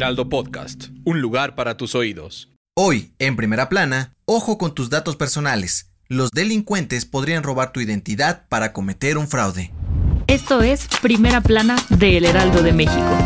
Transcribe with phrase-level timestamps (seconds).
[0.00, 2.48] Heraldo Podcast, un lugar para tus oídos.
[2.74, 5.92] Hoy, en primera plana, ojo con tus datos personales.
[6.08, 9.74] Los delincuentes podrían robar tu identidad para cometer un fraude.
[10.26, 13.18] Esto es Primera Plana de El Heraldo de México.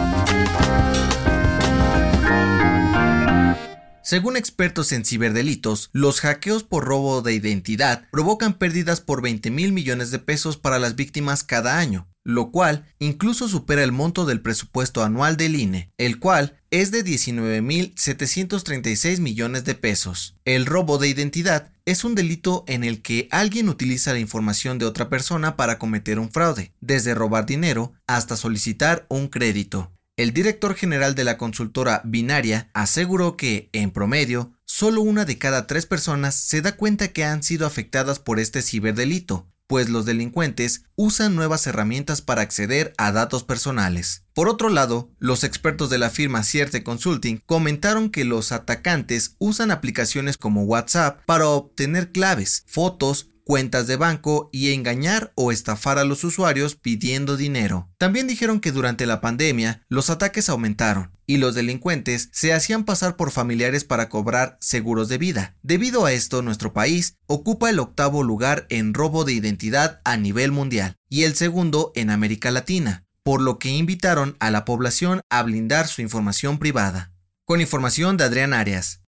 [4.03, 9.73] Según expertos en ciberdelitos, los hackeos por robo de identidad provocan pérdidas por 20 mil
[9.73, 14.43] millones de pesos para las víctimas cada año, lo cual incluso supera el monto del
[14.43, 20.35] presupuesto anual del INE, el cual es de 19.736 millones de pesos.
[20.45, 24.85] El robo de identidad es un delito en el que alguien utiliza la información de
[24.85, 29.93] otra persona para cometer un fraude, desde robar dinero hasta solicitar un crédito.
[30.17, 35.69] El director general de la consultora Binaria aseguró que, en promedio, solo una de cada
[35.69, 40.85] tres personas se da cuenta que han sido afectadas por este ciberdelito, pues los delincuentes
[40.95, 44.23] usan nuevas herramientas para acceder a datos personales.
[44.33, 49.73] Por otro lado, los expertos de la firma Cierte Consulting comentaron que los atacantes usan
[49.73, 56.05] aplicaciones como WhatsApp para obtener claves, fotos, cuentas de banco y engañar o estafar a
[56.05, 57.91] los usuarios pidiendo dinero.
[57.99, 63.17] También dijeron que durante la pandemia los ataques aumentaron y los delincuentes se hacían pasar
[63.17, 65.57] por familiares para cobrar seguros de vida.
[65.63, 70.53] Debido a esto, nuestro país ocupa el octavo lugar en robo de identidad a nivel
[70.53, 75.43] mundial y el segundo en América Latina, por lo que invitaron a la población a
[75.43, 77.13] blindar su información privada.
[77.45, 79.04] Con información de Adrián Arias.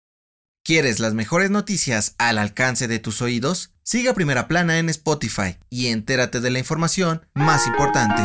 [0.64, 3.74] ¿Quieres las mejores noticias al alcance de tus oídos?
[3.82, 8.22] Siga Primera Plana en Spotify y entérate de la información más importante.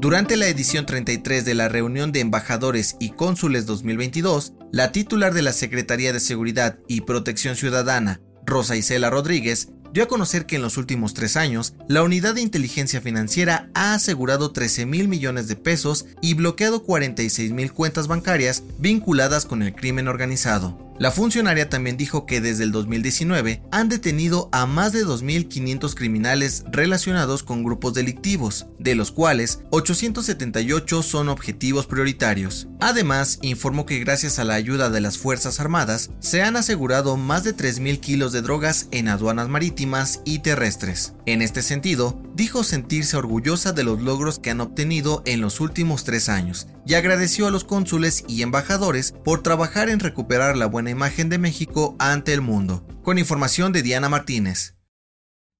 [0.00, 5.42] Durante la edición 33 de la reunión de embajadores y cónsules 2022, la titular de
[5.42, 10.62] la Secretaría de Seguridad y Protección Ciudadana, Rosa Isela Rodríguez, dio a conocer que en
[10.62, 15.56] los últimos tres años, la Unidad de Inteligencia Financiera ha asegurado 13 mil millones de
[15.56, 20.89] pesos y bloqueado 46 mil cuentas bancarias vinculadas con el crimen organizado.
[21.00, 26.62] La funcionaria también dijo que desde el 2019 han detenido a más de 2.500 criminales
[26.70, 32.68] relacionados con grupos delictivos, de los cuales 878 son objetivos prioritarios.
[32.80, 37.44] Además, informó que gracias a la ayuda de las Fuerzas Armadas se han asegurado más
[37.44, 41.14] de 3.000 kilos de drogas en aduanas marítimas y terrestres.
[41.24, 46.04] En este sentido, dijo sentirse orgullosa de los logros que han obtenido en los últimos
[46.04, 50.88] tres años y agradeció a los cónsules y embajadores por trabajar en recuperar la buena
[50.88, 52.86] imagen de México ante el mundo.
[53.02, 54.74] Con información de Diana Martínez.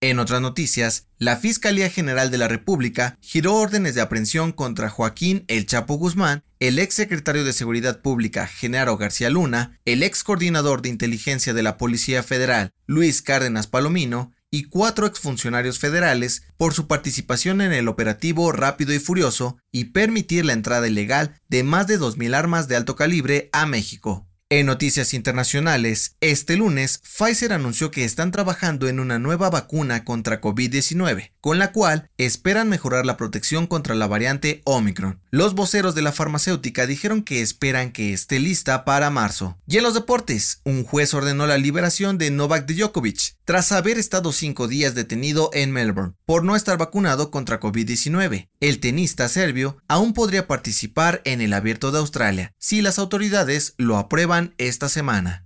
[0.01, 5.45] En otras noticias, la Fiscalía General de la República giró órdenes de aprehensión contra Joaquín
[5.49, 10.81] El Chapo Guzmán, el ex secretario de Seguridad Pública Genaro García Luna, el ex coordinador
[10.81, 16.87] de inteligencia de la Policía Federal Luis Cárdenas Palomino y cuatro exfuncionarios federales por su
[16.87, 21.99] participación en el operativo Rápido y Furioso y permitir la entrada ilegal de más de
[21.99, 24.30] 2.000 armas de alto calibre a México.
[24.53, 30.41] En noticias internacionales, este lunes Pfizer anunció que están trabajando en una nueva vacuna contra
[30.41, 35.21] COVID-19, con la cual esperan mejorar la protección contra la variante Omicron.
[35.31, 39.57] Los voceros de la farmacéutica dijeron que esperan que esté lista para marzo.
[39.69, 44.33] Y en los deportes, un juez ordenó la liberación de Novak Djokovic tras haber estado
[44.33, 48.49] cinco días detenido en Melbourne por no estar vacunado contra COVID-19.
[48.59, 53.97] El tenista serbio aún podría participar en el Abierto de Australia si las autoridades lo
[53.97, 55.45] aprueban esta semana.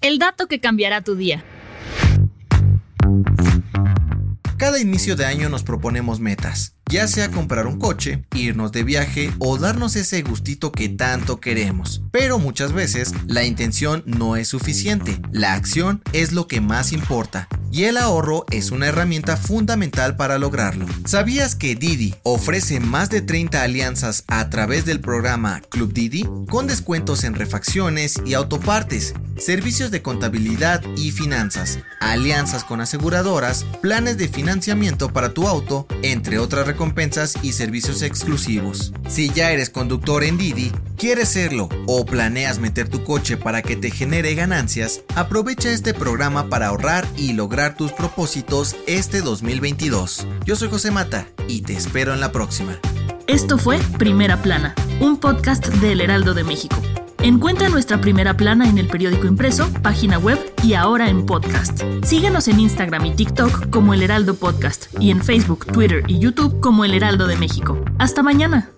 [0.00, 1.44] El dato que cambiará tu día.
[4.56, 9.32] Cada inicio de año nos proponemos metas, ya sea comprar un coche, irnos de viaje
[9.38, 12.02] o darnos ese gustito que tanto queremos.
[12.10, 17.48] Pero muchas veces la intención no es suficiente, la acción es lo que más importa
[17.70, 20.86] y el ahorro es una herramienta fundamental para lograrlo.
[21.04, 26.66] ¿Sabías que Didi ofrece más de 30 alianzas a través del programa Club Didi con
[26.66, 34.28] descuentos en refacciones y autopartes, servicios de contabilidad y finanzas, alianzas con aseguradoras, planes de
[34.28, 38.92] financiamiento para tu auto, entre otras recompensas y servicios exclusivos?
[39.08, 43.76] Si ya eres conductor en Didi, quieres serlo o planeas meter tu coche para que
[43.76, 50.26] te genere ganancias, aprovecha este programa para ahorrar y lograr tus propósitos este 2022.
[50.46, 52.78] Yo soy José Mata y te espero en la próxima.
[53.26, 56.76] Esto fue Primera Plana, un podcast del Heraldo de México.
[57.18, 61.82] Encuentra nuestra primera plana en el periódico impreso, página web y ahora en podcast.
[62.02, 66.60] Síguenos en Instagram y TikTok como El Heraldo Podcast y en Facebook, Twitter y YouTube
[66.60, 67.78] como El Heraldo de México.
[67.98, 68.70] Hasta mañana.